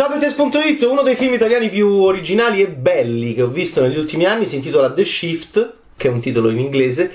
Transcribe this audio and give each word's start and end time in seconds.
Ciao 0.00 0.08
Betes.it, 0.08 0.80
uno 0.84 1.02
dei 1.02 1.14
film 1.14 1.34
italiani 1.34 1.68
più 1.68 1.90
originali 1.90 2.62
e 2.62 2.68
belli 2.68 3.34
che 3.34 3.42
ho 3.42 3.48
visto 3.48 3.82
negli 3.82 3.98
ultimi 3.98 4.24
anni 4.24 4.46
si 4.46 4.54
intitola 4.54 4.90
The 4.90 5.04
Shift, 5.04 5.74
che 5.94 6.08
è 6.08 6.10
un 6.10 6.20
titolo 6.20 6.48
in 6.48 6.58
inglese, 6.58 7.12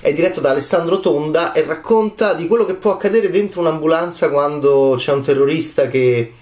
è 0.00 0.10
diretto 0.14 0.40
da 0.40 0.48
Alessandro 0.48 1.00
Tonda 1.00 1.52
e 1.52 1.66
racconta 1.66 2.32
di 2.32 2.46
quello 2.46 2.64
che 2.64 2.76
può 2.76 2.92
accadere 2.92 3.28
dentro 3.28 3.60
un'ambulanza 3.60 4.30
quando 4.30 4.94
c'è 4.96 5.12
un 5.12 5.20
terrorista 5.20 5.86
che 5.88 6.32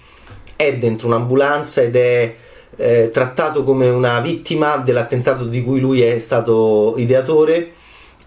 è 0.55 0.73
dentro 0.77 1.07
un'ambulanza 1.07 1.81
ed 1.81 1.97
è 1.97 2.35
eh, 2.77 3.09
trattato 3.11 3.65
come 3.65 3.89
una 3.89 4.21
vittima 4.21 4.77
dell'attentato 4.77 5.43
di 5.43 5.61
cui 5.61 5.81
lui 5.81 6.01
è 6.01 6.17
stato 6.19 6.93
ideatore. 6.95 7.73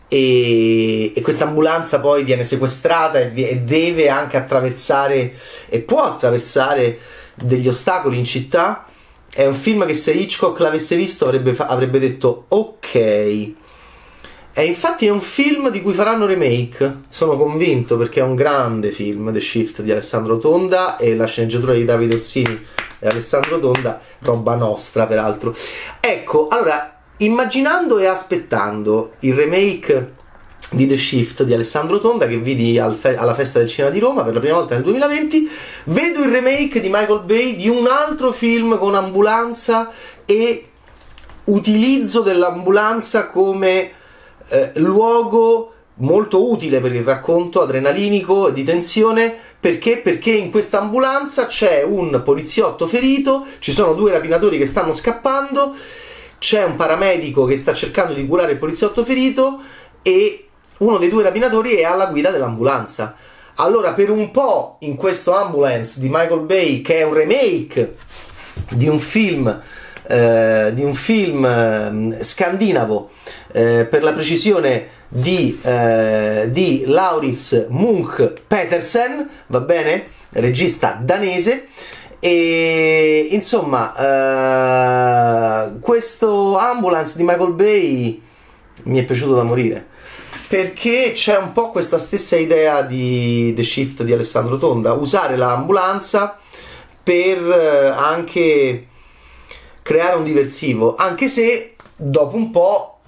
E, 0.09 1.10
e 1.14 1.20
questa 1.23 1.46
ambulanza 1.46 2.00
poi 2.00 2.23
viene 2.23 2.45
sequestrata 2.45 3.18
e, 3.18 3.32
e, 3.34 3.60
deve 3.60 4.10
anche 4.10 4.36
attraversare 4.36 5.32
e 5.70 5.80
può 5.80 6.02
attraversare 6.02 6.98
degli 7.36 7.68
ostacoli 7.68 8.18
in 8.18 8.24
città. 8.24 8.84
È 9.32 9.46
un 9.46 9.54
film 9.54 9.86
che 9.86 9.94
se 9.94 10.12
Hitchcock 10.12 10.58
l'avesse 10.60 10.96
visto 10.96 11.27
avrebbe, 11.27 11.54
avrebbe 11.56 11.98
detto 11.98 12.46
ok. 12.48 12.94
E 14.58 14.64
infatti 14.64 15.04
è 15.04 15.10
un 15.10 15.20
film 15.20 15.68
di 15.68 15.82
cui 15.82 15.92
faranno 15.92 16.24
remake, 16.24 17.00
sono 17.10 17.36
convinto 17.36 17.98
perché 17.98 18.20
è 18.20 18.22
un 18.22 18.34
grande 18.34 18.91
film, 18.91 19.30
The 19.30 19.41
Shift 19.41 19.82
di 19.82 19.92
Alessandro 19.92 20.38
Tonda 20.38 20.96
e 20.96 21.14
la 21.14 21.27
sceneggiatura 21.27 21.74
di 21.74 21.84
Davide 21.84 22.14
Orsini 22.14 22.66
e 22.98 23.06
Alessandro 23.06 23.60
Tonda, 23.60 24.00
roba 24.20 24.55
nostra 24.55 25.06
peraltro. 25.06 25.55
Ecco, 26.00 26.48
allora 26.48 27.00
immaginando 27.18 27.98
e 27.98 28.06
aspettando 28.06 29.12
il 29.20 29.34
remake 29.34 30.12
di 30.70 30.87
The 30.87 30.97
Shift 30.97 31.45
di 31.45 31.55
Alessandro 31.55 32.01
Tonda 32.01 32.27
che 32.27 32.38
vidi 32.38 32.79
al 32.79 32.95
fe- 32.95 33.16
alla 33.16 33.34
festa 33.34 33.59
del 33.59 33.69
cinema 33.69 33.92
di 33.92 34.00
Roma 34.00 34.22
per 34.22 34.34
la 34.34 34.41
prima 34.41 34.56
volta 34.56 34.75
nel 34.75 34.83
2020 34.84 35.50
vedo 35.84 36.23
il 36.23 36.31
remake 36.31 36.81
di 36.81 36.89
Michael 36.89 37.23
Bay 37.25 37.56
di 37.56 37.69
un 37.69 37.86
altro 37.86 38.33
film 38.33 38.77
con 38.78 38.95
ambulanza 38.95 39.91
e 40.25 40.69
utilizzo 41.45 42.20
dell'ambulanza 42.20 43.28
come 43.28 43.92
eh, 44.48 44.73
luogo 44.77 45.73
molto 46.00 46.50
utile 46.50 46.80
per 46.80 46.95
il 46.95 47.05
racconto 47.05 47.62
adrenalinico 47.62 48.48
e 48.48 48.53
di 48.53 48.64
tensione 48.64 49.34
perché? 49.58 49.98
Perché 49.98 50.30
in 50.33 50.51
questa 50.51 50.80
ambulanza 50.80 51.47
c'è 51.47 51.83
un 51.83 52.20
poliziotto 52.25 52.86
ferito, 52.86 53.47
ci 53.61 53.73
sono 53.73 53.95
due 53.95 54.12
rapinatori 54.12 54.58
che 54.58 54.67
stanno 54.67 54.92
scappando 54.92 55.75
c'è 56.39 56.64
un 56.64 56.77
paramedico 56.77 57.45
che 57.45 57.56
sta 57.56 57.73
cercando 57.73 58.12
di 58.12 58.27
curare 58.27 58.53
il 58.53 58.58
poliziotto 58.58 59.05
ferito 59.05 59.61
e 60.03 60.45
uno 60.78 60.98
dei 60.98 61.08
due 61.08 61.22
rapinatori 61.22 61.74
è 61.74 61.84
alla 61.84 62.06
guida 62.06 62.30
dell'ambulanza. 62.30 63.14
Allora, 63.56 63.92
per 63.92 64.10
un 64.10 64.30
po' 64.30 64.77
in 64.80 64.96
questo 64.96 65.34
ambulance 65.34 65.98
di 65.98 66.08
Michael 66.10 66.41
Bay, 66.41 66.83
che 66.83 66.98
è 66.98 67.02
un 67.05 67.14
remake 67.14 67.96
di 68.70 68.86
un 68.86 68.98
film, 68.98 69.62
eh, 70.06 70.70
di 70.74 70.84
un 70.84 70.92
film 70.92 71.44
eh, 71.44 72.22
scandinavo, 72.22 73.10
eh, 73.52 73.86
per 73.88 74.02
la 74.02 74.12
precisione 74.12 74.88
di, 75.08 75.58
eh, 75.62 76.48
di 76.50 76.84
Lauritz 76.86 77.66
Munch 77.68 78.33
Petersen, 78.46 79.27
va 79.46 79.61
bene? 79.61 80.08
Regista 80.30 80.98
danese. 81.00 81.68
E 82.18 83.28
insomma, 83.30 83.92
uh, 85.68 85.78
questo 85.80 86.58
ambulance 86.58 87.16
di 87.16 87.22
Michael 87.22 87.52
Bay 87.52 88.20
mi 88.84 88.98
è 88.98 89.05
piaciuto 89.05 89.34
da 89.34 89.42
morire 89.42 89.94
perché 90.48 91.12
c'è 91.14 91.36
un 91.36 91.52
po' 91.52 91.70
questa 91.70 91.98
stessa 91.98 92.36
idea 92.36 92.83
di 92.83 93.52
The 93.55 93.62
Shift 93.62 94.02
di 94.02 94.12
Alessandro 94.12 94.58
Tonda, 94.58 94.92
usare 94.92 95.36
l'ambulanza 95.36 96.39
per 97.02 97.41
uh, 97.42 97.98
anche 97.98 98.86
creare 99.83 100.17
un 100.17 100.24
diversivo, 100.24 100.96
anche 100.96 101.29
se 101.29 101.74
dopo 101.95 102.36
un 102.36 102.51
po', 102.51 102.98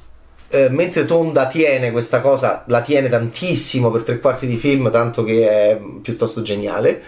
eh, 0.50 0.68
mentre 0.70 1.04
Tonda 1.04 1.46
tiene 1.46 1.90
questa 1.90 2.20
cosa, 2.20 2.64
la 2.68 2.80
tiene 2.80 3.08
tantissimo 3.08 3.90
per 3.90 4.02
tre 4.02 4.18
quarti 4.18 4.46
di 4.46 4.56
film, 4.56 4.90
tanto 4.90 5.24
che 5.24 5.48
è 5.48 5.80
piuttosto 6.00 6.42
geniale, 6.42 7.02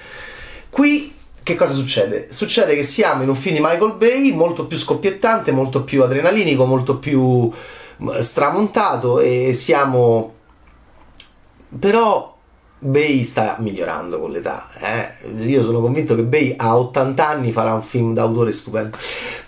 qui 0.68 1.14
che 1.42 1.54
cosa 1.54 1.72
succede? 1.72 2.26
Succede 2.30 2.74
che 2.74 2.82
siamo 2.82 3.22
in 3.22 3.28
un 3.28 3.34
film 3.34 3.56
di 3.56 3.60
Michael 3.62 3.94
Bay 3.94 4.32
molto 4.32 4.66
più 4.66 4.76
scoppiettante, 4.76 5.52
molto 5.52 5.84
più 5.84 6.02
adrenalinico, 6.02 6.66
molto 6.66 6.98
più 6.98 7.50
stramontato 8.20 9.20
e 9.20 9.52
siamo... 9.52 10.34
Però 11.78 12.36
Bay 12.78 13.24
sta 13.24 13.56
migliorando 13.60 14.18
con 14.18 14.30
l'età. 14.30 14.70
Eh? 14.80 15.44
Io 15.44 15.62
sono 15.62 15.80
convinto 15.80 16.14
che 16.14 16.24
Bay 16.24 16.54
a 16.56 16.78
80 16.78 17.28
anni 17.28 17.52
farà 17.52 17.74
un 17.74 17.82
film 17.82 18.14
d'autore 18.14 18.52
stupendo. 18.52 18.96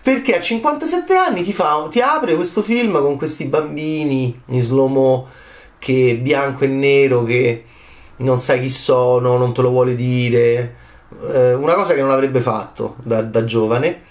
Perché 0.03 0.37
a 0.37 0.41
57 0.41 1.15
anni 1.15 1.43
ti, 1.43 1.53
fa, 1.53 1.87
ti 1.91 2.01
apre 2.01 2.37
questo 2.37 2.63
film 2.63 3.01
con 3.01 3.17
questi 3.17 3.47
bambini 3.47 4.41
in 4.47 4.61
slow-mo 4.61 5.27
che 5.79 6.19
bianco 6.21 6.65
e 6.65 6.69
nero 6.69 7.25
che 7.25 7.65
non 8.19 8.39
sai 8.39 8.61
chi 8.61 8.71
sono, 8.71 9.37
non 9.37 9.53
te 9.53 9.63
lo 9.63 9.71
vuole 9.71 9.97
dire 9.97 10.77
eh, 11.33 11.55
una 11.55 11.75
cosa 11.75 11.95
che 11.95 12.01
non 12.01 12.11
avrebbe 12.11 12.41
fatto 12.41 12.97
da, 13.03 13.23
da, 13.23 13.45
giovane 13.45 14.03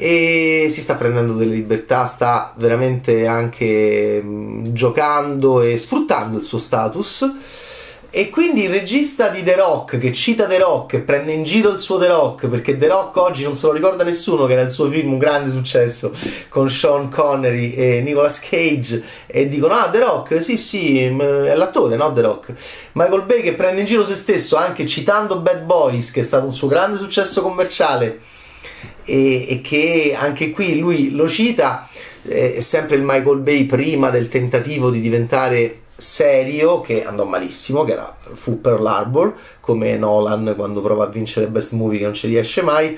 e 0.00 0.68
si 0.70 0.80
sta 0.80 0.94
prendendo 0.94 1.32
delle 1.32 1.56
libertà, 1.56 2.06
sta 2.06 2.52
veramente 2.56 3.26
anche 3.26 4.22
mh, 4.22 4.72
giocando 4.72 5.60
e 5.60 5.76
sfruttando 5.76 6.38
il 6.38 6.44
suo 6.44 6.58
status. 6.58 7.34
E 8.08 8.30
quindi 8.30 8.62
il 8.62 8.70
regista 8.70 9.28
di 9.28 9.42
The 9.42 9.56
Rock 9.56 9.98
che 9.98 10.12
cita 10.12 10.46
The 10.46 10.58
Rock 10.58 10.94
e 10.94 11.00
prende 11.00 11.32
in 11.32 11.42
giro 11.42 11.70
il 11.70 11.78
suo 11.78 11.98
The 11.98 12.06
Rock 12.06 12.46
perché 12.46 12.78
The 12.78 12.86
Rock 12.86 13.16
oggi 13.16 13.42
non 13.42 13.56
se 13.56 13.66
lo 13.66 13.72
ricorda 13.72 14.04
nessuno 14.04 14.46
che 14.46 14.52
era 14.52 14.62
il 14.62 14.70
suo 14.70 14.88
film 14.88 15.12
un 15.12 15.18
grande 15.18 15.50
successo 15.50 16.14
con 16.48 16.70
Sean 16.70 17.10
Connery 17.10 17.72
e 17.72 18.00
Nicolas 18.00 18.40
Cage 18.40 19.02
e 19.26 19.48
dicono 19.50 19.74
ah 19.74 19.90
The 19.90 19.98
Rock 19.98 20.42
sì 20.42 20.56
sì 20.56 21.02
è 21.02 21.54
l'attore 21.54 21.96
no 21.96 22.10
The 22.14 22.20
Rock? 22.22 22.54
Michael 22.92 23.24
Bay 23.24 23.42
che 23.42 23.52
prende 23.52 23.80
in 23.80 23.86
giro 23.86 24.04
se 24.04 24.14
stesso 24.14 24.56
anche 24.56 24.86
citando 24.86 25.40
Bad 25.40 25.64
Boys 25.64 26.10
che 26.10 26.20
è 26.20 26.24
stato 26.24 26.46
un 26.46 26.54
suo 26.54 26.68
grande 26.68 26.96
successo 26.96 27.42
commerciale 27.42 28.20
e, 29.08 29.46
e 29.48 29.60
che 29.62 30.14
anche 30.16 30.50
qui 30.50 30.78
lui 30.78 31.12
lo 31.12 31.26
cita 31.26 31.88
eh, 32.24 32.56
è 32.56 32.60
sempre 32.60 32.96
il 32.96 33.02
Michael 33.02 33.38
Bay 33.38 33.64
prima 33.64 34.10
del 34.10 34.28
tentativo 34.28 34.90
di 34.90 35.00
diventare 35.00 35.80
serio 35.96 36.80
che 36.80 37.04
andò 37.04 37.24
malissimo, 37.24 37.84
che 37.84 37.92
era, 37.92 38.16
fu 38.34 38.60
Pearl 38.60 38.86
Harbor, 38.86 39.34
come 39.60 39.96
Nolan 39.96 40.52
quando 40.54 40.80
prova 40.80 41.04
a 41.04 41.08
vincere 41.08 41.48
Best 41.48 41.72
Movie 41.72 41.98
che 41.98 42.04
non 42.04 42.14
ci 42.14 42.28
riesce 42.28 42.62
mai, 42.62 42.96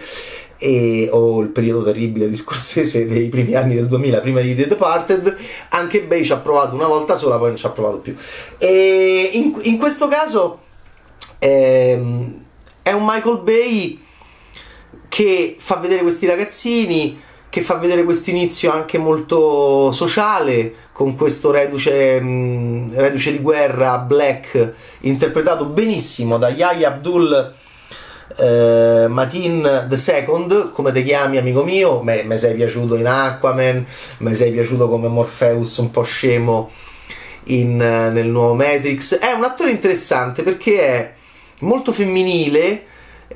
e, 0.58 1.08
o 1.10 1.40
il 1.40 1.48
periodo 1.48 1.84
terribile 1.84 2.28
di 2.28 2.34
Scorsese 2.34 3.06
dei 3.08 3.28
primi 3.28 3.54
anni 3.54 3.74
del 3.74 3.86
2000, 3.86 4.18
prima 4.18 4.40
di 4.40 4.54
The 4.54 4.66
Departed, 4.66 5.36
anche 5.70 6.02
Bay 6.02 6.24
ci 6.24 6.32
ha 6.32 6.38
provato 6.38 6.74
una 6.74 6.88
volta 6.88 7.14
sola, 7.14 7.38
poi 7.38 7.48
non 7.48 7.56
ci 7.56 7.66
ha 7.66 7.70
provato 7.70 7.98
più. 7.98 8.14
E 8.58 9.30
in, 9.32 9.58
in 9.62 9.78
questo 9.78 10.08
caso 10.08 10.60
ehm, 11.38 12.44
è 12.82 12.92
un 12.92 13.04
Michael 13.06 13.38
Bay 13.38 14.08
che 15.10 15.56
fa 15.58 15.74
vedere 15.74 16.02
questi 16.02 16.24
ragazzini, 16.24 17.20
che 17.50 17.62
fa 17.62 17.74
vedere 17.74 18.04
questo 18.04 18.30
inizio 18.30 18.70
anche 18.70 18.96
molto 18.96 19.90
sociale, 19.90 20.72
con 20.92 21.16
questo 21.16 21.50
reduce, 21.50 22.20
mh, 22.20 22.28
mm, 22.28 22.88
reduce, 22.94 23.32
di 23.32 23.40
guerra 23.40 23.98
black 23.98 24.72
interpretato 25.00 25.64
benissimo 25.64 26.38
da 26.38 26.48
Yahya 26.50 26.88
Abdul 26.88 27.54
eh, 28.36 29.06
Matin 29.08 29.88
II 29.90 30.70
come 30.72 30.92
ti 30.92 31.02
chiami 31.02 31.38
amico 31.38 31.64
mio. 31.64 32.02
Mi 32.02 32.36
sei 32.36 32.54
piaciuto 32.54 32.94
in 32.94 33.06
Aquaman 33.06 33.84
mi 34.18 34.34
sei 34.34 34.52
piaciuto 34.52 34.88
come 34.88 35.08
Morpheus 35.08 35.76
un 35.78 35.90
po' 35.90 36.02
scemo 36.02 36.70
in, 37.46 37.76
nel 37.78 38.28
nuovo 38.28 38.54
Matrix. 38.54 39.18
È 39.18 39.32
un 39.32 39.42
attore 39.42 39.72
interessante 39.72 40.44
perché 40.44 40.80
è 40.80 41.12
molto 41.60 41.92
femminile 41.92 42.84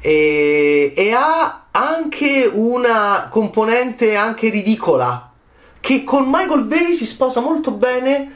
e, 0.00 0.92
e 0.94 1.12
ha 1.12 1.63
anche 1.76 2.48
una 2.52 3.28
componente 3.30 4.14
anche 4.14 4.48
ridicola 4.48 5.32
che 5.80 6.04
con 6.04 6.24
Michael 6.26 6.64
Bay 6.64 6.92
si 6.92 7.04
sposa 7.04 7.40
molto 7.40 7.72
bene 7.72 8.32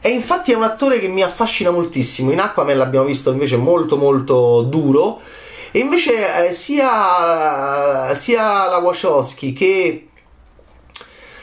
e 0.00 0.10
infatti 0.10 0.52
è 0.52 0.54
un 0.54 0.62
attore 0.62 0.98
che 0.98 1.08
mi 1.08 1.22
affascina 1.22 1.70
moltissimo. 1.70 2.30
In 2.30 2.40
Aquaman 2.40 2.76
l'abbiamo 2.76 3.06
visto 3.06 3.32
invece 3.32 3.56
molto 3.56 3.96
molto 3.96 4.62
duro 4.62 5.20
e 5.72 5.80
invece 5.80 6.46
eh, 6.46 6.52
sia, 6.52 8.14
sia 8.14 8.66
la 8.66 8.78
Wachowski 8.78 9.52
che 9.52 10.08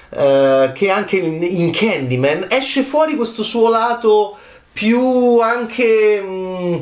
eh, 0.09 0.71
che 0.73 0.89
anche 0.89 1.17
in, 1.17 1.43
in, 1.43 1.71
Candyman 1.71 2.47
esce 2.49 2.83
fuori 2.83 3.15
questo 3.15 3.43
suo 3.43 3.69
lato 3.69 4.37
più 4.71 5.39
anche 5.39 6.21
mh, 6.21 6.31
mm, 6.31 6.73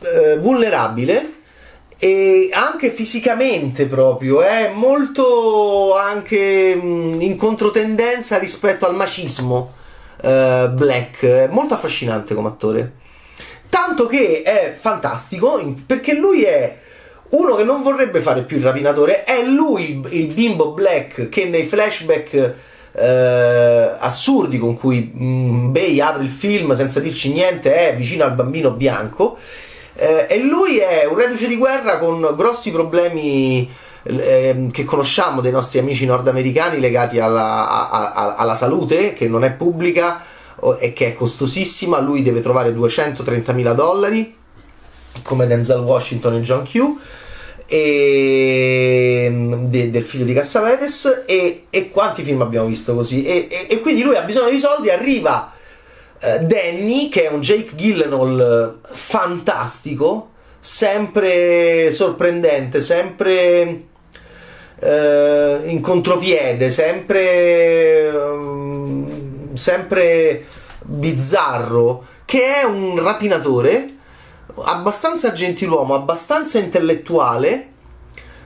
eh, 0.00 0.38
vulnerabile 0.38 1.42
e 2.04 2.50
anche 2.52 2.90
fisicamente 2.90 3.86
proprio 3.86 4.42
è 4.42 4.70
molto 4.74 5.96
anche 5.96 6.78
in 6.78 7.34
controtendenza 7.38 8.36
rispetto 8.36 8.84
al 8.84 8.94
macismo 8.94 9.72
uh, 10.22 10.68
black. 10.68 11.24
È 11.24 11.48
molto 11.50 11.72
affascinante 11.72 12.34
come 12.34 12.48
attore. 12.48 12.92
Tanto 13.70 14.06
che 14.06 14.42
è 14.42 14.76
fantastico 14.78 15.76
perché 15.86 16.12
lui 16.12 16.42
è 16.42 16.76
uno 17.30 17.54
che 17.54 17.64
non 17.64 17.80
vorrebbe 17.80 18.20
fare 18.20 18.42
più 18.42 18.58
il 18.58 18.64
rapinatore 18.64 19.24
è 19.24 19.42
lui 19.42 20.02
il, 20.10 20.26
bimbo 20.26 20.72
black 20.72 21.30
che 21.30 21.46
nei 21.46 21.64
flashback 21.64 22.54
eh, 22.92 23.90
assurdi 23.98 24.58
con 24.58 24.76
cui 24.76 25.10
mm, 25.16 25.72
Bay 25.72 25.98
apre 26.00 26.22
il 26.22 26.28
film 26.28 26.74
senza 26.74 27.00
dirci 27.00 27.32
niente 27.32 27.74
è 27.74 27.96
vicino 27.96 28.24
al 28.24 28.34
bambino 28.34 28.70
bianco 28.72 29.38
eh, 29.94 30.26
e 30.28 30.42
lui 30.42 30.78
è 30.78 31.06
un 31.06 31.16
reduce 31.16 31.46
di 31.46 31.56
guerra 31.56 31.98
con 31.98 32.34
grossi 32.36 32.70
problemi 32.70 33.70
eh, 34.02 34.68
che 34.70 34.84
conosciamo 34.84 35.40
dei 35.40 35.52
nostri 35.52 35.78
amici 35.78 36.04
nordamericani 36.06 36.80
legati 36.80 37.18
alla, 37.20 37.68
a, 37.68 38.12
a, 38.12 38.34
alla 38.36 38.54
salute 38.54 39.14
che 39.14 39.28
non 39.28 39.44
è 39.44 39.52
pubblica 39.52 40.22
e 40.78 40.92
che 40.92 41.08
è 41.08 41.14
costosissima. 41.14 42.00
Lui 42.00 42.22
deve 42.22 42.40
trovare 42.40 42.70
230.000 42.70 43.74
dollari 43.74 44.36
come 45.22 45.46
Denzel 45.46 45.80
Washington 45.80 46.34
e 46.34 46.40
John 46.40 46.64
Q 46.64 46.96
e, 47.66 49.32
de, 49.66 49.90
del 49.90 50.04
figlio 50.04 50.24
di 50.24 50.34
Cassavetes 50.34 51.24
e, 51.26 51.64
e, 51.70 51.90
quanti 51.90 52.22
film 52.22 52.42
abbiamo 52.42 52.66
visto 52.66 52.94
così? 52.94 53.24
E, 53.24 53.66
e, 53.68 53.80
quindi 53.80 54.02
lui 54.02 54.16
ha 54.16 54.22
bisogno 54.22 54.50
di 54.50 54.58
soldi 54.58 54.90
arriva 54.90 55.52
Danny 56.42 57.08
che 57.08 57.28
è 57.28 57.30
un 57.30 57.40
Jake 57.40 57.74
Gyllenhaal 57.74 58.80
fantastico 58.82 60.30
sempre 60.60 61.90
sorprendente 61.90 62.80
sempre 62.80 63.82
eh, 64.78 65.60
in 65.64 65.80
contropiede 65.80 66.70
sempre 66.70 68.10
um, 68.10 69.54
sempre 69.54 70.44
bizzarro 70.82 72.06
che 72.24 72.60
è 72.60 72.64
un 72.64 73.00
rapinatore 73.02 73.94
abbastanza 74.62 75.32
gentiluomo, 75.32 75.94
abbastanza 75.94 76.58
intellettuale, 76.58 77.68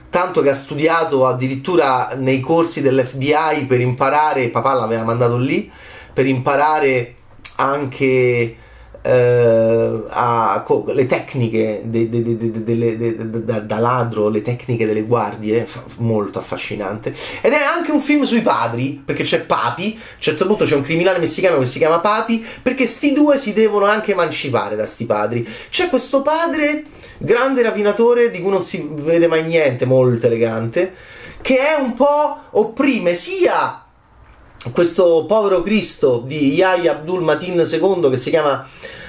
tanto 0.09 0.41
che 0.41 0.49
ha 0.49 0.55
studiato 0.55 1.27
addirittura 1.27 2.13
nei 2.15 2.39
corsi 2.39 2.81
dell'FBI 2.81 3.65
per 3.67 3.79
imparare, 3.79 4.49
papà 4.49 4.73
l'aveva 4.73 5.03
mandato 5.03 5.37
lì, 5.37 5.71
per 6.11 6.25
imparare 6.25 7.15
anche 7.59 8.55
eh, 9.01 10.03
a, 10.07 10.63
co, 10.65 10.85
le 10.87 11.05
tecniche 11.05 11.81
de, 11.85 12.09
de, 12.09 12.23
de, 12.23 13.43
da, 13.43 13.59
da, 13.59 13.79
ladro, 13.79 14.29
le 14.29 14.41
tecniche 14.41 14.85
delle 14.85 15.03
guardie, 15.03 15.65
fa, 15.65 15.83
molto 15.97 16.39
affascinante. 16.39 17.13
Ed 17.41 17.51
è 17.51 17.61
anche 17.61 17.91
un 17.91 17.99
film 17.99 18.23
sui 18.23 18.41
padri, 18.41 19.01
perché 19.03 19.23
c'è 19.23 19.41
Papi, 19.41 19.97
a 19.97 20.01
un 20.15 20.21
certo 20.21 20.45
punto 20.47 20.65
c'è 20.65 20.75
un 20.75 20.81
criminale 20.81 21.19
messicano 21.19 21.59
che 21.59 21.65
si 21.65 21.79
chiama 21.79 21.99
Papi, 21.99 22.45
perché 22.61 22.85
sti 22.85 23.13
due 23.13 23.37
si 23.37 23.53
devono 23.53 23.85
anche 23.85 24.11
emancipare 24.11 24.75
da 24.75 24.85
sti 24.85 25.05
padri. 25.05 25.47
C'è 25.69 25.89
questo 25.89 26.21
padre, 26.21 26.85
grande 27.17 27.61
rapinatore, 27.61 28.29
di 28.29 28.41
cui 28.41 28.51
non 28.51 28.63
si 28.63 28.87
vede 28.89 29.27
mai 29.27 29.43
niente, 29.43 29.85
molto 29.85 30.27
elegante, 30.27 30.93
che 31.41 31.57
è 31.57 31.75
un 31.75 31.93
po' 31.93 32.37
opprime 32.51 33.13
sia 33.13 33.83
questo 34.71 35.25
povero 35.25 35.61
Cristo 35.61 36.21
di 36.25 36.53
Yahya 36.53 36.91
Abdul 36.91 37.21
Matin 37.21 37.59
II 37.59 38.09
che 38.09 38.17
si 38.17 38.29
chiama 38.29 38.67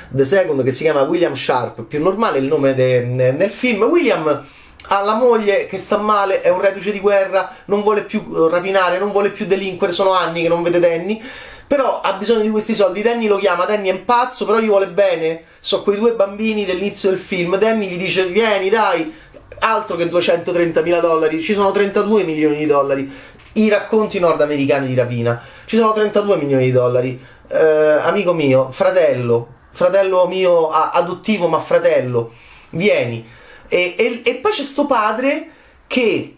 The 0.08 0.24
Second 0.24 0.62
che 0.62 0.70
si 0.70 0.84
chiama 0.84 1.02
William 1.02 1.34
Sharp 1.34 1.82
più 1.82 2.00
normale 2.02 2.38
il 2.38 2.44
nome 2.44 2.74
de, 2.74 3.00
nel 3.02 3.50
film 3.50 3.82
William 3.82 4.44
ha 4.92 5.02
la 5.02 5.14
moglie 5.14 5.66
che 5.66 5.78
sta 5.78 5.98
male, 5.98 6.40
è 6.40 6.48
un 6.48 6.60
reduce 6.60 6.90
di 6.90 6.98
guerra, 6.98 7.54
non 7.66 7.82
vuole 7.82 8.02
più 8.02 8.48
rapinare, 8.48 8.98
non 8.98 9.12
vuole 9.12 9.30
più 9.30 9.46
delinquere, 9.46 9.92
sono 9.92 10.12
anni 10.12 10.42
che 10.42 10.48
non 10.48 10.62
vede 10.62 10.80
Danny, 10.80 11.22
però 11.66 12.00
ha 12.00 12.14
bisogno 12.14 12.40
di 12.40 12.50
questi 12.50 12.74
soldi. 12.74 13.00
Danny 13.00 13.28
lo 13.28 13.36
chiama, 13.36 13.66
Danny 13.66 13.88
è 13.88 13.92
un 13.92 14.04
pazzo, 14.04 14.44
però 14.44 14.58
gli 14.58 14.66
vuole 14.66 14.88
bene. 14.88 15.44
So 15.60 15.82
quei 15.82 15.96
due 15.96 16.14
bambini 16.14 16.64
dell'inizio 16.64 17.10
del 17.10 17.20
film. 17.20 17.56
Danny 17.56 17.86
gli 17.86 17.98
dice: 17.98 18.26
Vieni, 18.26 18.68
dai, 18.68 19.14
altro 19.60 19.94
che 19.94 20.08
230 20.08 20.82
mila 20.82 20.98
dollari, 20.98 21.40
ci 21.40 21.54
sono 21.54 21.70
32 21.70 22.24
milioni 22.24 22.56
di 22.56 22.66
dollari 22.66 23.12
i 23.54 23.68
racconti 23.68 24.18
nordamericani 24.18 24.86
di 24.86 24.94
rapina. 24.94 25.42
Ci 25.64 25.76
sono 25.76 25.92
32 25.92 26.36
milioni 26.36 26.64
di 26.66 26.72
dollari. 26.72 27.20
Eh, 27.48 27.58
amico 28.02 28.32
mio, 28.32 28.70
fratello, 28.70 29.54
fratello 29.70 30.26
mio 30.26 30.70
adottivo, 30.70 31.48
ma 31.48 31.58
fratello, 31.58 32.32
vieni. 32.70 33.26
E, 33.68 33.94
e, 33.96 34.22
e 34.24 34.34
poi 34.36 34.52
c'è 34.52 34.62
sto 34.62 34.86
padre 34.86 35.48
che 35.86 36.36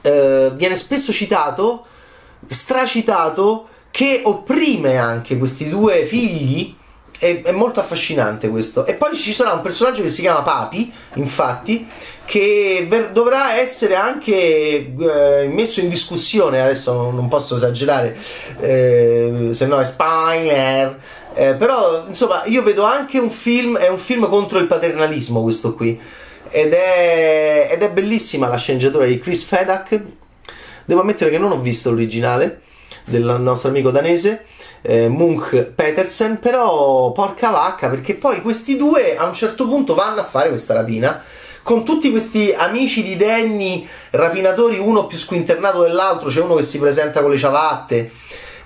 eh, 0.00 0.50
viene 0.54 0.76
spesso 0.76 1.12
citato, 1.12 1.86
stracitato, 2.46 3.68
che 3.90 4.22
opprime 4.24 4.96
anche 4.96 5.36
questi 5.36 5.68
due 5.68 6.04
figli 6.06 6.74
è, 7.22 7.40
è, 7.42 7.52
molto 7.52 7.78
affascinante 7.78 8.48
questo. 8.48 8.84
E 8.84 8.94
poi 8.94 9.16
ci 9.16 9.32
sarà 9.32 9.52
un 9.52 9.60
personaggio 9.60 10.02
che 10.02 10.08
si 10.08 10.22
chiama 10.22 10.42
Papi, 10.42 10.92
infatti, 11.14 11.86
che 12.24 12.84
ver- 12.88 13.12
dovrà 13.12 13.60
essere 13.60 13.94
anche 13.94 14.32
eh, 14.32 15.46
messo 15.46 15.78
in 15.78 15.88
discussione. 15.88 16.60
Adesso 16.60 17.12
non 17.12 17.28
posso 17.28 17.54
esagerare, 17.54 18.18
eh, 18.58 19.50
se 19.52 19.66
no 19.66 19.78
è 19.78 19.84
spoiler. 19.84 20.98
Eh, 21.34 21.54
però, 21.54 22.06
insomma, 22.08 22.42
io 22.46 22.64
vedo 22.64 22.82
anche 22.82 23.20
un 23.20 23.30
film, 23.30 23.78
è 23.78 23.86
un 23.86 23.98
film 23.98 24.28
contro 24.28 24.58
il 24.58 24.66
paternalismo 24.66 25.42
questo 25.42 25.74
qui. 25.74 25.98
Ed 26.50 26.72
è, 26.72 27.68
ed 27.70 27.82
è 27.82 27.90
bellissima 27.90 28.48
la 28.48 28.56
sceneggiatura 28.56 29.04
di 29.04 29.20
Chris 29.20 29.44
Fedak. 29.44 30.02
Devo 30.84 31.02
ammettere 31.02 31.30
che 31.30 31.38
non 31.38 31.52
ho 31.52 31.60
visto 31.60 31.90
l'originale 31.90 32.62
del 33.04 33.36
nostro 33.40 33.68
amico 33.68 33.90
danese 33.90 34.46
eh, 34.82 35.08
Munch 35.08 35.72
Petersen, 35.74 36.38
però 36.38 37.12
porca 37.12 37.50
vacca, 37.50 37.88
perché 37.88 38.14
poi 38.14 38.42
questi 38.42 38.76
due 38.76 39.16
a 39.16 39.24
un 39.24 39.34
certo 39.34 39.66
punto 39.66 39.94
vanno 39.94 40.20
a 40.20 40.24
fare 40.24 40.48
questa 40.48 40.74
rapina 40.74 41.22
con 41.62 41.84
tutti 41.84 42.10
questi 42.10 42.52
amici 42.52 43.02
di 43.02 43.16
Danny, 43.16 43.86
rapinatori, 44.10 44.78
uno 44.78 45.06
più 45.06 45.16
squinternato 45.16 45.82
dell'altro, 45.82 46.28
c'è 46.28 46.40
uno 46.40 46.56
che 46.56 46.62
si 46.62 46.78
presenta 46.78 47.22
con 47.22 47.30
le 47.30 47.38
ciabatte. 47.38 48.10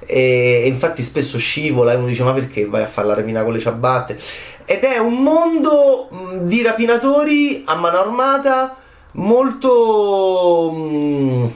E, 0.06 0.62
e 0.64 0.66
infatti 0.68 1.02
spesso 1.02 1.38
scivola 1.38 1.92
e 1.92 1.96
uno 1.96 2.06
dice 2.06 2.22
ma 2.22 2.32
perché 2.34 2.66
vai 2.66 2.82
a 2.82 2.86
fare 2.86 3.08
la 3.08 3.14
rapina 3.14 3.42
con 3.42 3.54
le 3.54 3.58
ciabatte 3.58 4.18
ed 4.66 4.82
è 4.82 4.98
un 4.98 5.14
mondo 5.22 6.08
di 6.42 6.60
rapinatori 6.62 7.62
a 7.64 7.76
mano 7.76 7.98
armata 7.98 8.76
molto 9.12 10.70
mh, 10.70 11.52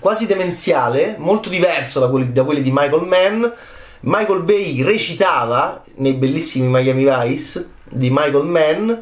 quasi 0.00 0.26
demenziale 0.26 1.16
molto 1.18 1.50
diverso 1.50 2.00
da 2.00 2.08
quelli, 2.08 2.32
da 2.32 2.42
quelli 2.42 2.62
di 2.62 2.70
Michael 2.72 3.06
Mann 3.06 3.44
Michael 4.00 4.42
Bay 4.42 4.82
recitava 4.82 5.84
nei 5.96 6.12
bellissimi 6.12 6.68
Miami 6.68 7.04
Vice 7.04 7.68
di 7.84 8.10
Michael 8.10 8.44
Mann 8.44 8.92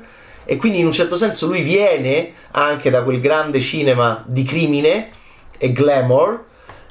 e 0.44 0.56
quindi 0.56 0.78
in 0.78 0.86
un 0.86 0.92
certo 0.92 1.16
senso 1.16 1.46
lui 1.46 1.62
viene 1.62 2.32
anche 2.52 2.88
da 2.88 3.02
quel 3.02 3.20
grande 3.20 3.60
cinema 3.60 4.24
di 4.26 4.44
crimine 4.44 5.10
e 5.58 5.72
glamour 5.72 6.44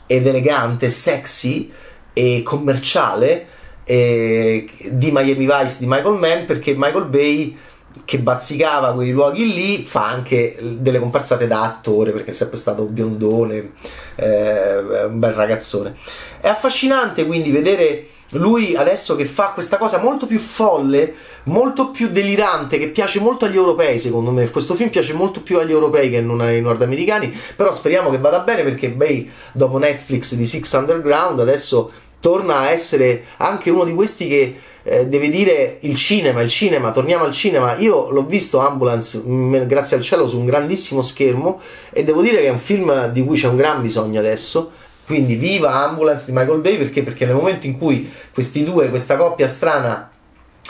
ed 0.05 0.27
elegante, 0.27 0.89
sexy 0.89 1.71
e 2.13 2.43
commerciale 2.43 3.47
eh, 3.85 4.67
di 4.91 5.09
Miami 5.11 5.45
Vice 5.45 5.77
di 5.79 5.87
Michael 5.87 6.19
Mann 6.19 6.45
perché 6.45 6.73
Michael 6.75 7.05
Bay 7.05 7.57
che 8.03 8.19
bazzicava 8.19 8.93
quei 8.93 9.11
luoghi 9.11 9.53
lì 9.53 9.83
fa 9.83 10.07
anche 10.07 10.57
delle 10.59 10.99
comparsate 10.99 11.47
da 11.47 11.63
attore 11.63 12.11
perché 12.11 12.31
è 12.31 12.33
sempre 12.33 12.57
stato 12.57 12.83
biondone 12.83 13.71
eh, 14.15 15.05
un 15.05 15.19
bel 15.19 15.33
ragazzone. 15.33 15.95
È 16.41 16.47
affascinante 16.47 17.25
quindi 17.25 17.51
vedere 17.51 18.07
lui 18.31 18.75
adesso 18.75 19.15
che 19.15 19.25
fa 19.25 19.51
questa 19.53 19.77
cosa 19.77 19.99
molto 19.99 20.25
più 20.25 20.39
folle 20.39 21.13
molto 21.43 21.91
più 21.91 22.09
delirante 22.09 22.79
che 22.79 22.89
piace 22.89 23.19
molto 23.19 23.45
agli 23.45 23.55
europei 23.55 23.99
secondo 23.99 24.31
me. 24.31 24.49
Questo 24.49 24.73
film 24.73 24.89
piace 24.89 25.13
molto 25.13 25.41
più 25.41 25.59
agli 25.59 25.71
europei 25.71 26.09
che 26.09 26.21
non 26.21 26.41
ai 26.41 26.59
nordamericani 26.61 27.33
però 27.55 27.71
speriamo 27.71 28.09
che 28.09 28.17
vada 28.17 28.39
bene 28.39 28.63
perché 28.63 28.89
Bay 28.89 29.29
dopo 29.53 29.77
Netflix 29.77 30.33
di 30.33 30.45
Six 30.45 30.73
Underground 30.73 31.39
adesso 31.39 31.91
torna 32.25 32.57
a 32.61 32.71
essere 32.71 33.23
anche 33.37 33.69
uno 33.69 33.83
di 33.83 33.93
questi 33.93 34.27
che 34.27 34.55
eh, 34.81 35.05
deve 35.05 35.29
dire 35.29 35.77
il 35.81 35.93
cinema, 35.93 36.41
il 36.41 36.49
cinema, 36.49 36.91
torniamo 36.91 37.23
al 37.23 37.31
cinema. 37.31 37.75
Io 37.75 38.09
l'ho 38.09 38.25
visto 38.25 38.57
Ambulance, 38.57 39.21
mm, 39.23 39.57
grazie 39.65 39.95
al 39.95 40.01
cielo, 40.01 40.27
su 40.27 40.39
un 40.39 40.45
grandissimo 40.45 41.03
schermo 41.03 41.61
e 41.91 42.03
devo 42.03 42.23
dire 42.23 42.37
che 42.37 42.47
è 42.47 42.49
un 42.49 42.57
film 42.57 43.11
di 43.11 43.23
cui 43.23 43.37
c'è 43.37 43.47
un 43.47 43.57
gran 43.57 43.79
bisogno 43.83 44.17
adesso. 44.17 44.71
Quindi 45.05 45.35
viva 45.35 45.85
Ambulance 45.87 46.25
di 46.25 46.31
Michael 46.31 46.61
Bay 46.61 46.79
perché? 46.79 47.03
Perché 47.03 47.27
nel 47.27 47.35
momento 47.35 47.67
in 47.67 47.77
cui 47.77 48.11
questi 48.33 48.63
due, 48.63 48.89
questa 48.89 49.17
coppia 49.17 49.47
strana 49.47 50.09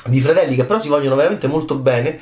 di 0.08 0.20
fratelli 0.20 0.56
che 0.56 0.66
però 0.66 0.78
si 0.78 0.90
vogliono 0.90 1.16
veramente 1.16 1.48
molto 1.48 1.76
bene, 1.76 2.20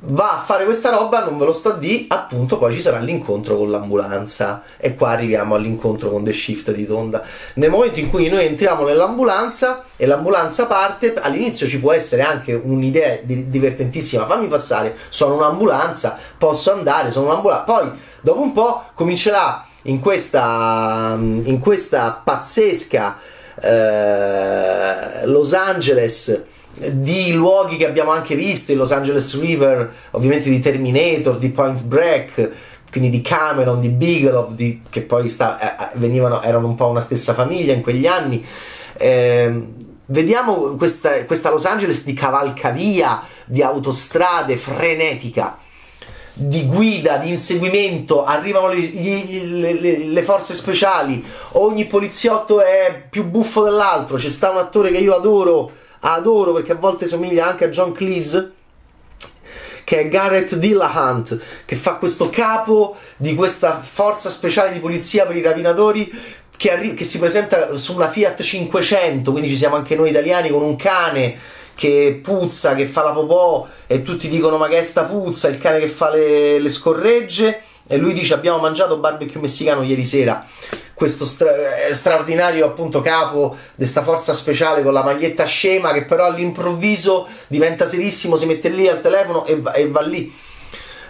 va 0.00 0.34
a 0.34 0.42
fare 0.42 0.64
questa 0.64 0.90
roba, 0.90 1.24
non 1.24 1.38
ve 1.38 1.44
lo 1.44 1.52
sto 1.52 1.70
a 1.70 1.76
dire, 1.76 2.04
appunto 2.08 2.58
poi 2.58 2.72
ci 2.72 2.80
sarà 2.80 2.98
l'incontro 2.98 3.56
con 3.56 3.70
l'ambulanza 3.70 4.62
e 4.76 4.94
qua 4.94 5.10
arriviamo 5.10 5.54
all'incontro 5.54 6.10
con 6.10 6.24
The 6.24 6.32
Shift 6.32 6.72
di 6.72 6.86
Tonda. 6.86 7.22
Nel 7.54 7.70
momento 7.70 8.00
in 8.00 8.10
cui 8.10 8.28
noi 8.28 8.44
entriamo 8.46 8.84
nell'ambulanza 8.84 9.84
e 9.96 10.06
l'ambulanza 10.06 10.66
parte, 10.66 11.14
all'inizio 11.14 11.66
ci 11.66 11.80
può 11.80 11.92
essere 11.92 12.22
anche 12.22 12.54
un'idea 12.54 13.18
divertentissima, 13.22 14.26
fammi 14.26 14.48
passare, 14.48 14.96
sono 15.08 15.36
un'ambulanza, 15.36 16.18
posso 16.36 16.72
andare, 16.72 17.10
sono 17.10 17.26
un'ambulanza, 17.26 17.64
poi 17.64 17.90
dopo 18.20 18.40
un 18.40 18.52
po' 18.52 18.82
comincerà 18.94 19.66
in 19.82 20.00
questa, 20.00 21.16
in 21.18 21.58
questa 21.60 22.20
pazzesca 22.22 23.18
eh, 23.60 25.26
Los 25.26 25.52
Angeles 25.52 26.52
di 26.92 27.32
luoghi 27.32 27.76
che 27.76 27.86
abbiamo 27.86 28.10
anche 28.10 28.34
visto, 28.34 28.72
il 28.72 28.78
Los 28.78 28.92
Angeles 28.92 29.38
River, 29.40 29.92
ovviamente 30.12 30.50
di 30.50 30.60
Terminator, 30.60 31.38
di 31.38 31.48
Point 31.50 31.82
Break, 31.82 32.50
quindi 32.90 33.10
di 33.10 33.22
Cameron, 33.22 33.80
di 33.80 33.88
Bigelow, 33.88 34.52
di, 34.52 34.82
che 34.88 35.02
poi 35.02 35.28
sta, 35.28 35.58
eh, 35.58 35.84
eh 35.84 35.88
venivano, 35.94 36.42
erano 36.42 36.66
un 36.66 36.74
po' 36.74 36.86
una 36.86 37.00
stessa 37.00 37.34
famiglia 37.34 37.72
in 37.72 37.82
quegli 37.82 38.06
anni. 38.06 38.44
Eh, 38.96 39.66
vediamo 40.06 40.76
questa, 40.76 41.24
questa 41.24 41.50
Los 41.50 41.64
Angeles 41.64 42.04
di 42.04 42.12
cavalcavia, 42.12 43.22
di 43.46 43.62
autostrade 43.62 44.56
frenetica 44.56 45.58
di 46.36 46.66
guida, 46.66 47.18
di 47.18 47.30
inseguimento, 47.30 48.24
arrivano 48.24 48.66
le, 48.66 48.80
gli, 48.80 49.44
le, 49.44 49.98
le, 49.98 50.22
forze 50.22 50.52
speciali, 50.52 51.24
ogni 51.52 51.84
poliziotto 51.84 52.60
è 52.60 53.06
più 53.08 53.24
buffo 53.24 53.62
dell'altro, 53.62 54.16
c'è 54.16 54.30
sta 54.30 54.50
un 54.50 54.56
attore 54.56 54.90
che 54.90 54.98
io 54.98 55.14
adoro, 55.14 55.70
adoro 56.04 56.52
perché 56.52 56.72
a 56.72 56.76
volte 56.76 57.06
somiglia 57.06 57.46
anche 57.46 57.64
a 57.64 57.68
John 57.68 57.92
Cleese, 57.92 58.52
che 59.84 60.00
è 60.00 60.08
Garrett 60.08 60.54
Dillahunt, 60.54 61.38
che 61.64 61.76
fa 61.76 61.94
questo 61.94 62.30
capo 62.30 62.96
di 63.16 63.34
questa 63.34 63.80
forza 63.80 64.30
speciale 64.30 64.72
di 64.72 64.78
polizia 64.78 65.26
per 65.26 65.36
i 65.36 65.42
rapinatori 65.42 66.10
che, 66.56 66.70
arri- 66.70 66.94
che 66.94 67.04
si 67.04 67.18
presenta 67.18 67.76
su 67.76 67.94
una 67.94 68.08
Fiat 68.08 68.42
500, 68.42 69.30
quindi 69.30 69.48
ci 69.48 69.56
siamo 69.56 69.76
anche 69.76 69.96
noi 69.96 70.10
italiani 70.10 70.50
con 70.50 70.62
un 70.62 70.76
cane 70.76 71.36
che 71.74 72.20
puzza, 72.22 72.74
che 72.74 72.86
fa 72.86 73.02
la 73.02 73.10
popò 73.10 73.66
e 73.86 74.02
tutti 74.02 74.28
dicono 74.28 74.56
ma 74.56 74.68
che 74.68 74.82
sta 74.84 75.04
puzza, 75.04 75.48
il 75.48 75.58
cane 75.58 75.80
che 75.80 75.88
fa 75.88 76.10
le, 76.10 76.58
le 76.60 76.68
scorregge 76.68 77.62
e 77.86 77.96
lui 77.96 78.12
dice 78.12 78.32
abbiamo 78.32 78.58
mangiato 78.58 78.96
barbecue 78.98 79.40
messicano 79.40 79.82
ieri 79.82 80.04
sera 80.04 80.46
questo 80.94 81.24
stra- 81.24 81.86
eh, 81.86 81.94
straordinario 81.94 82.64
appunto 82.64 83.02
capo 83.02 83.56
di 83.70 83.82
questa 83.82 84.02
forza 84.02 84.32
speciale 84.32 84.82
con 84.82 84.92
la 84.92 85.02
maglietta 85.02 85.44
scema 85.44 85.92
che 85.92 86.04
però 86.04 86.24
all'improvviso 86.26 87.26
diventa 87.48 87.84
serissimo, 87.84 88.36
si 88.36 88.46
mette 88.46 88.68
lì 88.68 88.88
al 88.88 89.00
telefono 89.00 89.44
e 89.44 89.60
va, 89.60 89.72
e 89.72 89.88
va 89.88 90.00
lì. 90.00 90.32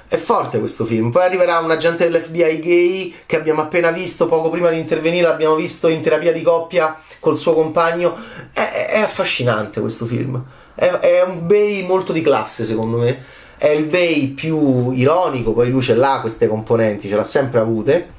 È 0.07 0.17
forte 0.17 0.59
questo 0.59 0.85
film. 0.85 1.11
Poi 1.11 1.25
arriverà 1.25 1.59
un 1.59 1.71
agente 1.71 2.09
dell'FBI 2.09 2.61
gay 2.61 3.15
che 3.27 3.37
abbiamo 3.37 3.63
appena 3.63 3.91
visto 3.91 4.27
poco 4.27 4.49
prima 4.49 4.71
di 4.71 4.79
intervenire, 4.79 5.27
l'abbiamo 5.27 5.57
visto 5.57 5.89
in 5.89 6.01
terapia 6.01 6.33
di 6.33 6.43
coppia 6.43 6.97
col 7.19 7.37
suo 7.37 7.55
compagno. 7.55 8.15
È, 8.53 8.91
è 8.91 9.01
affascinante 9.01 9.81
questo 9.81 10.05
film. 10.07 10.43
È, 10.75 10.87
è, 10.87 11.23
un 11.23 11.47
Bay 11.47 11.85
molto 11.85 12.13
di 12.13 12.23
classe, 12.23 12.65
secondo 12.65 12.99
me. 12.99 13.23
È 13.57 13.69
il 13.69 13.87
Bay 13.87 14.29
più 14.29 14.91
ironico, 14.91 15.53
poi 15.53 15.71
lui 15.71 15.83
ce 15.83 15.95
l'ha 15.95 16.19
queste 16.21 16.47
componenti, 16.47 17.09
ce 17.09 17.17
l'ha 17.17 17.25
sempre 17.25 17.61
avute. 17.61 18.14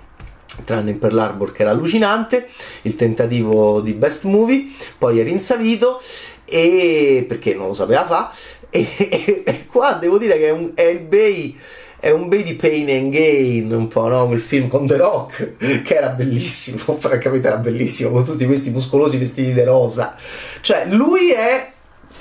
Tranne 0.64 0.92
in 0.92 1.00
Pearl 1.00 1.18
Harbor 1.18 1.52
che 1.52 1.64
era 1.64 1.72
allucinante, 1.72 2.48
il 2.84 2.96
tentativo 2.96 3.82
di 3.82 3.94
best 3.94 4.24
movie, 4.24 4.68
poi 4.98 5.20
è 5.20 5.24
rinsavito 5.24 6.02
e 6.46 7.26
perché 7.28 7.56
non 7.56 7.68
lo 7.68 7.74
sapeva 7.74 8.06
fa 8.06 8.32
e, 8.70 8.88
e, 8.98 9.44
e, 9.46 9.66
qua 9.68 9.94
devo 9.94 10.18
dire 10.18 10.38
che 10.38 10.48
è, 10.48 10.52
un, 10.52 10.72
è 10.76 10.84
il 10.84 11.00
Bay 11.00 11.58
è 11.98 12.12
un 12.12 12.28
Bay 12.28 12.44
di 12.44 12.54
Pain 12.54 12.88
and 12.90 13.12
Gain, 13.12 13.72
un 13.72 13.88
po', 13.88 14.08
no? 14.08 14.28
Quel 14.28 14.40
film 14.40 14.68
con 14.68 14.86
The 14.86 14.98
Rock, 14.98 15.56
che 15.82 15.96
era 15.96 16.10
bellissimo, 16.10 16.98
francamente 17.00 17.48
era 17.48 17.58
bellissimo, 17.58 18.12
con 18.12 18.24
tutti 18.24 18.46
questi 18.46 18.70
muscolosi 18.70 19.18
vestiti 19.18 19.54
di 19.54 19.64
rosa. 19.64 20.16
Cioè, 20.62 20.86
lui 20.90 21.32
è 21.32 21.72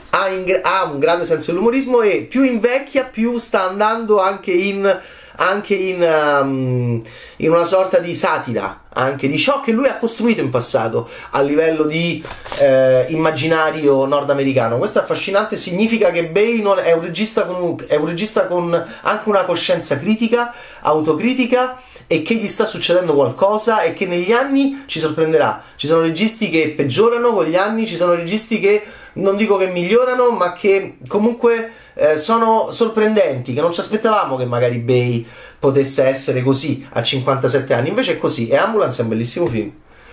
ha, 0.08 0.28
in, 0.28 0.60
ha, 0.62 0.84
un 0.84 0.98
grande 0.98 1.26
senso 1.26 1.50
dell'umorismo 1.50 2.00
e 2.00 2.22
più 2.22 2.44
invecchia, 2.44 3.04
più 3.04 3.36
sta 3.36 3.68
andando 3.68 4.20
anche 4.20 4.52
in 4.52 5.00
anche 5.36 5.74
in, 5.74 6.00
um, 6.00 7.02
in, 7.36 7.50
una 7.50 7.64
sorta 7.64 7.98
di 7.98 8.14
satira 8.14 8.82
anche 8.94 9.28
di 9.28 9.38
ciò 9.38 9.60
che 9.60 9.72
lui 9.72 9.88
ha 9.88 9.96
costruito 9.96 10.40
in 10.40 10.50
passato 10.50 11.08
a 11.30 11.40
livello 11.40 11.84
di 11.84 12.22
eh, 12.58 13.06
immaginario 13.08 14.04
nordamericano. 14.04 14.78
Questo 14.78 14.98
è 14.98 15.02
affascinante, 15.02 15.56
significa 15.56 16.10
che 16.10 16.26
Bay 16.26 16.60
è 16.60 16.92
un, 16.92 17.00
regista 17.00 17.44
con, 17.44 17.76
è 17.86 17.96
un 17.96 18.06
regista 18.06 18.46
con 18.46 18.72
anche 19.02 19.28
una 19.28 19.44
coscienza 19.44 19.98
critica, 19.98 20.54
autocritica 20.82 21.80
e 22.06 22.22
che 22.22 22.34
gli 22.34 22.48
sta 22.48 22.64
succedendo 22.66 23.14
qualcosa 23.14 23.82
e 23.82 23.94
che 23.94 24.06
negli 24.06 24.32
anni 24.32 24.84
ci 24.86 25.00
sorprenderà. 25.00 25.62
Ci 25.74 25.86
sono 25.86 26.02
registi 26.02 26.48
che 26.48 26.72
peggiorano 26.76 27.32
con 27.32 27.46
gli 27.46 27.56
anni, 27.56 27.86
ci 27.86 27.96
sono 27.96 28.14
registi 28.14 28.60
che 28.60 28.82
non 29.14 29.36
dico 29.36 29.56
che 29.56 29.66
migliorano, 29.66 30.30
ma 30.30 30.52
che 30.52 30.98
comunque 31.06 31.72
eh, 31.94 32.16
sono 32.16 32.70
sorprendenti, 32.70 33.52
che 33.52 33.60
non 33.60 33.72
ci 33.72 33.80
aspettavamo 33.80 34.36
che 34.36 34.44
magari 34.44 34.78
Bay 34.78 35.26
potesse 35.58 36.04
essere 36.04 36.42
così 36.42 36.86
a 36.92 37.02
57 37.02 37.72
anni, 37.72 37.88
invece 37.88 38.12
è 38.12 38.18
così, 38.18 38.48
e 38.48 38.56
Ambulance 38.56 39.00
è 39.00 39.02
un 39.02 39.10
bellissimo 39.10 39.46
film. 39.46 39.72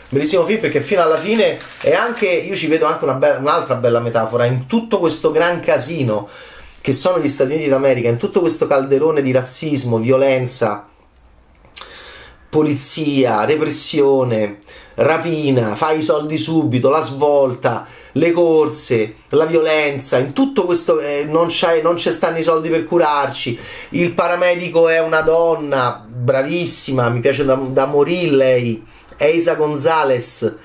Bellissimo 0.09 0.45
film 0.45 0.59
perché 0.59 0.81
fino 0.81 1.01
alla 1.01 1.17
fine 1.17 1.57
è 1.79 1.93
anche, 1.93 2.27
io 2.27 2.55
ci 2.55 2.67
vedo 2.67 2.85
anche 2.85 3.05
una 3.05 3.13
be- 3.13 3.37
un'altra 3.39 3.75
bella 3.75 4.01
metafora, 4.01 4.45
in 4.45 4.67
tutto 4.67 4.99
questo 4.99 5.31
gran 5.31 5.61
casino 5.61 6.27
che 6.81 6.93
sono 6.93 7.19
gli 7.19 7.29
Stati 7.29 7.53
Uniti 7.53 7.69
d'America, 7.69 8.09
in 8.09 8.17
tutto 8.17 8.41
questo 8.41 8.67
calderone 8.67 9.21
di 9.21 9.31
razzismo, 9.31 9.97
violenza, 9.99 10.87
polizia, 12.49 13.45
repressione, 13.45 14.59
rapina, 14.95 15.75
fai 15.75 15.99
i 15.99 16.03
soldi 16.03 16.37
subito, 16.37 16.89
la 16.89 17.01
svolta, 17.01 17.87
le 18.13 18.31
corse, 18.31 19.15
la 19.29 19.45
violenza, 19.45 20.17
in 20.17 20.33
tutto 20.33 20.65
questo 20.65 20.99
eh, 20.99 21.25
non, 21.27 21.49
non 21.81 21.97
ci 21.97 22.11
stanno 22.11 22.37
i 22.37 22.43
soldi 22.43 22.69
per 22.69 22.85
curarci. 22.85 23.57
Il 23.89 24.11
paramedico 24.11 24.87
è 24.89 24.99
una 24.99 25.21
donna 25.21 26.05
bravissima, 26.07 27.09
mi 27.09 27.19
piace 27.19 27.45
da, 27.45 27.55
da 27.55 27.85
morire 27.85 28.35
lei, 28.35 28.85
Eisa 29.17 29.55
Gonzalez, 29.55 30.57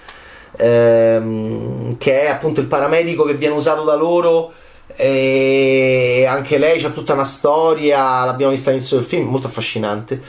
ehm, 0.57 1.99
che 1.99 2.23
è 2.23 2.27
appunto 2.29 2.61
il 2.61 2.67
paramedico 2.67 3.25
che 3.25 3.35
viene 3.35 3.55
usato 3.55 3.85
da 3.85 3.95
loro. 3.95 4.53
E 4.99 6.25
anche 6.27 6.57
lei 6.59 6.83
ha 6.85 6.91
tutta 6.91 7.13
una 7.13 7.25
storia, 7.25 8.25
l'abbiamo 8.25 8.53
vista 8.53 8.71
all'inizio 8.71 8.97
del 8.97 9.05
film, 9.05 9.29
molto 9.29 9.47
affascinante. 9.47 10.23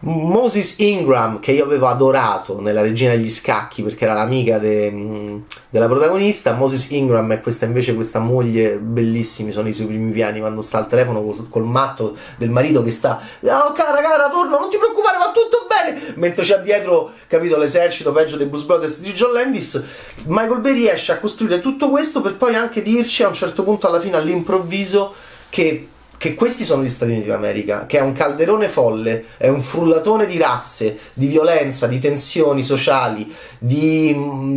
Moses 0.00 0.78
Ingram, 0.78 1.40
che 1.40 1.50
io 1.50 1.64
avevo 1.64 1.88
adorato 1.88 2.60
nella 2.60 2.82
Regina 2.82 3.12
degli 3.12 3.28
Scacchi 3.28 3.82
perché 3.82 4.04
era 4.04 4.14
l'amica 4.14 4.58
de, 4.58 5.42
della 5.68 5.86
protagonista, 5.86 6.52
Moses 6.52 6.90
Ingram 6.90 7.32
è 7.32 7.40
questa 7.40 7.66
invece 7.66 7.96
questa 7.96 8.20
moglie 8.20 8.76
bellissimi, 8.76 9.50
sono 9.50 9.66
i 9.66 9.72
suoi 9.72 9.88
primi 9.88 10.12
piani 10.12 10.38
quando 10.38 10.60
sta 10.60 10.78
al 10.78 10.86
telefono 10.86 11.22
col, 11.24 11.48
col 11.48 11.64
matto 11.64 12.16
del 12.36 12.50
marito 12.50 12.84
che 12.84 12.92
sta 12.92 13.20
oh 13.40 13.72
cara 13.72 14.00
cara 14.00 14.30
torno, 14.30 14.60
non 14.60 14.70
ti 14.70 14.76
preoccupare 14.76 15.18
va 15.18 15.32
tutto 15.32 15.66
bene. 15.68 16.14
Mentre 16.14 16.44
c'è 16.44 16.60
dietro, 16.60 17.10
capito, 17.26 17.58
l'esercito 17.58 18.12
peggio 18.12 18.36
dei 18.36 18.46
Blues 18.46 18.64
Brothers 18.64 19.00
di 19.00 19.12
John 19.12 19.32
Landis 19.32 19.82
Michael 20.26 20.60
Bay 20.60 20.74
riesce 20.74 21.10
a 21.10 21.18
costruire 21.18 21.60
tutto 21.60 21.90
questo 21.90 22.20
per 22.20 22.36
poi 22.36 22.54
anche 22.54 22.82
dirci 22.82 23.24
a 23.24 23.28
un 23.28 23.34
certo 23.34 23.64
punto 23.64 23.88
alla 23.88 24.00
fine 24.00 24.16
all'improvviso 24.16 25.12
che 25.48 25.88
che 26.18 26.34
questi 26.34 26.64
sono 26.64 26.82
gli 26.82 26.88
Stati 26.88 27.12
Uniti 27.12 27.28
d'America, 27.28 27.86
che 27.86 27.98
è 27.98 28.00
un 28.00 28.12
calderone 28.12 28.68
folle, 28.68 29.26
è 29.36 29.46
un 29.46 29.62
frullatone 29.62 30.26
di 30.26 30.36
razze, 30.36 30.98
di 31.12 31.28
violenza, 31.28 31.86
di 31.86 32.00
tensioni 32.00 32.64
sociali, 32.64 33.32
di, 33.60 34.14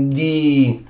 di, 0.07 0.85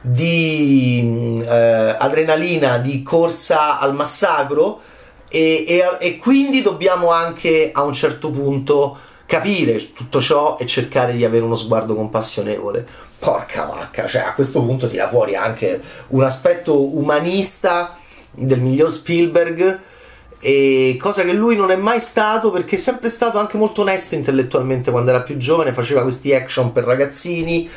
di 0.00 1.44
eh, 1.48 1.96
adrenalina, 1.98 2.78
di 2.78 3.02
corsa 3.04 3.78
al 3.78 3.94
massacro 3.94 4.80
e, 5.28 5.64
e, 5.68 5.84
e 6.00 6.16
quindi 6.18 6.60
dobbiamo 6.60 7.12
anche 7.12 7.70
a 7.72 7.84
un 7.84 7.92
certo 7.92 8.30
punto 8.32 8.98
capire 9.24 9.92
tutto 9.92 10.20
ciò 10.20 10.56
e 10.58 10.66
cercare 10.66 11.12
di 11.12 11.24
avere 11.24 11.44
uno 11.44 11.54
sguardo 11.54 11.94
compassionevole. 11.94 12.84
Porca 13.20 13.66
vacca, 13.66 14.06
cioè 14.06 14.22
a 14.22 14.32
questo 14.32 14.62
punto 14.62 14.88
tira 14.88 15.08
fuori 15.08 15.36
anche 15.36 15.80
un 16.08 16.24
aspetto 16.24 16.96
umanista 16.96 17.97
del 18.38 18.60
miglior 18.60 18.92
Spielberg 18.92 19.80
e 20.40 20.96
cosa 21.00 21.22
che 21.22 21.32
lui 21.32 21.56
non 21.56 21.70
è 21.70 21.76
mai 21.76 21.98
stato 21.98 22.50
perché 22.50 22.76
è 22.76 22.78
sempre 22.78 23.08
stato 23.08 23.38
anche 23.38 23.56
molto 23.56 23.80
onesto 23.80 24.14
intellettualmente 24.14 24.90
quando 24.90 25.10
era 25.10 25.22
più 25.22 25.36
giovane, 25.36 25.72
faceva 25.72 26.02
questi 26.02 26.32
action 26.32 26.72
per 26.72 26.84
ragazzini 26.84 27.68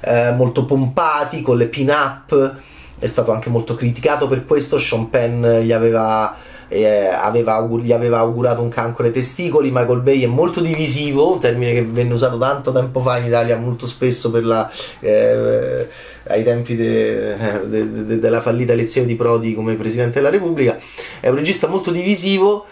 eh, 0.00 0.32
molto 0.32 0.64
pompati 0.64 1.42
con 1.42 1.56
le 1.56 1.66
pin-up, 1.66 2.54
è 2.98 3.06
stato 3.06 3.32
anche 3.32 3.50
molto 3.50 3.74
criticato 3.74 4.26
per 4.26 4.44
questo, 4.44 4.78
Sean 4.78 5.10
Penn 5.10 5.44
gli 5.60 5.72
aveva, 5.72 6.36
eh, 6.68 7.06
aveva, 7.08 7.66
gli 7.80 7.92
aveva 7.92 8.18
augurato 8.18 8.62
un 8.62 8.68
cancro 8.68 9.04
ai 9.04 9.12
testicoli, 9.12 9.70
Michael 9.70 10.00
Bay 10.00 10.22
è 10.22 10.26
molto 10.26 10.60
divisivo, 10.60 11.32
un 11.32 11.40
termine 11.40 11.72
che 11.72 11.82
venne 11.82 12.12
usato 12.12 12.38
tanto 12.38 12.72
tempo 12.72 13.00
fa 13.00 13.18
in 13.18 13.26
Italia 13.26 13.56
molto 13.56 13.86
spesso 13.86 14.30
la... 14.40 14.70
Eh, 15.00 15.88
ai 16.30 16.44
tempi 16.44 16.76
de, 16.76 17.36
de, 17.68 18.04
de, 18.04 18.18
della 18.18 18.42
fallita 18.42 18.72
elezione 18.72 19.06
di 19.06 19.16
Prodi 19.16 19.54
come 19.54 19.74
Presidente 19.74 20.18
della 20.18 20.30
Repubblica, 20.30 20.78
è 21.20 21.28
un 21.28 21.36
regista 21.36 21.68
molto 21.68 21.90
divisivo 21.90 22.66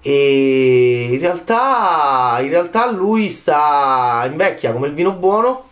e 0.00 1.08
in 1.10 1.18
realtà, 1.18 2.38
in 2.40 2.48
realtà 2.48 2.90
lui 2.90 3.28
sta 3.28 4.26
invecchia 4.30 4.72
come 4.72 4.86
il 4.86 4.94
vino 4.94 5.12
buono 5.12 5.68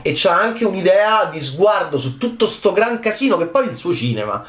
e 0.00 0.12
c'ha 0.14 0.34
anche 0.34 0.64
un'idea 0.64 1.26
di 1.30 1.40
sguardo 1.40 1.98
su 1.98 2.16
tutto 2.16 2.46
sto 2.46 2.72
gran 2.72 2.98
casino 2.98 3.36
che 3.36 3.46
poi 3.46 3.66
è 3.66 3.68
il 3.68 3.76
suo 3.76 3.94
cinema 3.94 4.42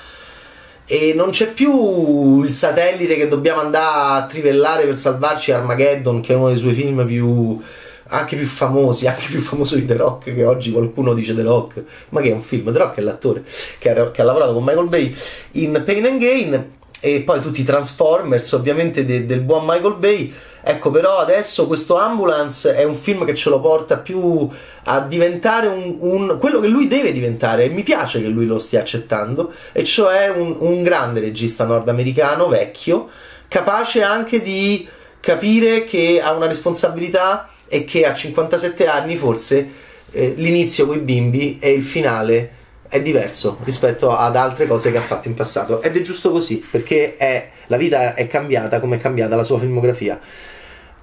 e 0.85 1.13
non 1.15 1.29
c'è 1.29 1.53
più 1.53 2.43
il 2.43 2.53
satellite 2.53 3.15
che 3.15 3.27
dobbiamo 3.27 3.61
andare 3.61 4.21
a 4.21 4.25
trivellare 4.25 4.85
per 4.85 4.97
salvarci 4.97 5.51
Armageddon 5.51 6.21
che 6.21 6.33
è 6.33 6.35
uno 6.35 6.47
dei 6.47 6.57
suoi 6.57 6.73
film 6.73 7.05
più 7.05 7.61
anche 8.07 8.35
più 8.35 8.45
famosi, 8.45 9.07
anche 9.07 9.27
più 9.27 9.39
famoso 9.39 9.75
di 9.75 9.85
The 9.85 9.95
Rock, 9.95 10.33
che 10.33 10.45
oggi 10.45 10.71
qualcuno 10.71 11.13
dice 11.13 11.33
The 11.33 11.41
Rock, 11.41 11.83
ma 12.09 12.21
che 12.21 12.29
è 12.29 12.33
un 12.33 12.41
film, 12.41 12.71
The 12.71 12.77
Rock 12.77 12.97
è 12.97 13.01
l'attore 13.01 13.43
che 13.79 13.89
ha, 13.89 14.11
che 14.11 14.21
ha 14.21 14.25
lavorato 14.25 14.53
con 14.53 14.63
Michael 14.63 14.87
Bay 14.87 15.15
in 15.53 15.81
Pain 15.85 16.05
and 16.05 16.19
Gain 16.19 16.71
e 16.99 17.21
poi 17.21 17.41
tutti 17.41 17.61
i 17.61 17.63
Transformers 17.63 18.51
ovviamente 18.51 19.05
de, 19.05 19.25
del 19.25 19.41
buon 19.41 19.65
Michael 19.65 19.95
Bay. 19.95 20.33
Ecco, 20.65 20.91
però 20.91 21.17
adesso 21.17 21.67
questo 21.67 21.98
Ambulance 21.98 22.74
è 22.74 22.84
un 22.84 22.96
film 22.96 23.25
che 23.25 23.36
ce 23.36 23.50
lo 23.50 23.60
porta 23.60 23.98
più 23.98 24.50
a 24.84 25.01
diventare 25.01 25.67
un, 25.67 25.98
un, 26.00 26.38
quello 26.39 26.62
che 26.62 26.67
lui 26.67 26.88
deve 26.88 27.12
diventare. 27.12 27.65
E 27.65 27.70
mi 27.70 27.84
piace 27.84 28.22
che 28.22 28.27
lui 28.27 28.46
lo 28.46 28.60
stia 28.60 28.79
accettando, 28.79 29.51
e 29.74 29.84
cioè 29.84 30.29
un, 30.29 30.55
un 30.60 30.82
grande 30.82 31.20
regista 31.20 31.65
nordamericano 31.65 32.48
vecchio, 32.48 33.10
capace 33.50 34.01
anche 34.03 34.41
di 34.41 34.88
capire 35.20 35.84
che 35.84 36.22
ha 36.24 36.32
una 36.32 36.48
responsabilità 36.48 37.50
e 37.67 37.84
che 37.84 38.05
a 38.05 38.13
57 38.13 38.88
anni 38.88 39.17
forse 39.17 39.70
eh, 40.12 40.34
l'inizio 40.38 40.86
con 40.86 40.96
i 40.96 41.00
bimbi 41.00 41.58
e 41.60 41.72
il 41.72 41.84
finale 41.84 42.62
è 42.88 43.01
diverso 43.01 43.58
rispetto 43.63 44.15
ad 44.15 44.36
altre 44.36 44.67
cose 44.67 44.91
che 44.91 44.98
ha 44.98 45.01
fatto 45.01 45.27
in 45.27 45.34
passato. 45.34 45.82
Ed 45.82 45.98
è 45.98 46.01
giusto 46.01 46.32
così 46.32 46.63
perché 46.70 47.17
è, 47.17 47.50
la 47.67 47.77
vita 47.77 48.13
è 48.13 48.27
cambiata 48.27 48.79
come 48.79 48.98
è 48.98 49.00
cambiata 49.00 49.36
la 49.36 49.43
sua 49.43 49.60
filmografia. 49.60 50.20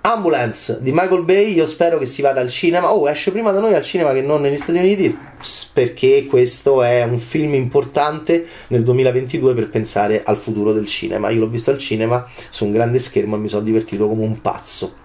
Ambulance 0.02 0.78
di 0.80 0.92
Michael 0.92 1.25
Bay, 1.25 1.52
io 1.52 1.66
spero 1.66 1.99
che 1.99 2.07
si 2.07 2.23
vada 2.23 2.40
al 2.40 2.49
cinema. 2.49 2.90
Oh, 2.90 3.07
esce 3.09 3.30
prima 3.30 3.50
da 3.50 3.61
noi 3.61 3.75
al 3.75 3.83
cinema 3.83 4.12
che 4.12 4.23
non 4.23 4.40
negli 4.40 4.57
Stati 4.57 4.78
Uniti, 4.78 5.16
perché 5.75 6.25
questo 6.25 6.83
è 6.83 7.02
un 7.04 7.19
film 7.19 7.52
importante 7.52 8.47
nel 8.69 8.83
2022 8.83 9.52
per 9.52 9.69
pensare 9.69 10.23
al 10.25 10.38
futuro 10.38 10.73
del 10.73 10.87
cinema. 10.87 11.28
Io 11.28 11.40
l'ho 11.40 11.49
visto 11.49 11.71
al 11.71 11.76
cinema 11.76 12.26
su 12.49 12.64
un 12.64 12.73
grande 12.73 12.99
schermo 12.99 13.37
e 13.37 13.40
mi 13.40 13.49
sono 13.49 13.62
divertito 13.62 14.09
come 14.09 14.25
un 14.25 14.40
pazzo. 14.40 14.97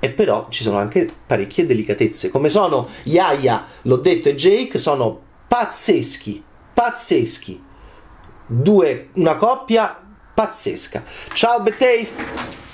E 0.00 0.08
però 0.08 0.46
ci 0.48 0.62
sono 0.62 0.78
anche 0.78 1.10
parecchie 1.26 1.66
delicatezze, 1.66 2.30
come 2.30 2.48
sono 2.48 2.88
Yaya, 3.02 3.66
l'ho 3.82 3.96
detto, 3.96 4.30
e 4.30 4.36
Jake, 4.36 4.78
sono 4.78 5.20
pazzeschi, 5.48 6.42
pazzeschi. 6.72 7.62
Due, 8.46 9.08
una 9.14 9.36
coppia 9.36 10.00
pazzesca. 10.32 11.04
Ciao, 11.34 11.60
Bad 11.60 11.76
Taste! 11.76 12.65